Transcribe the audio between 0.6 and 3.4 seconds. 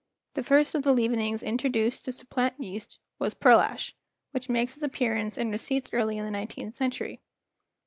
of the leavenings introduced to supplant yeast was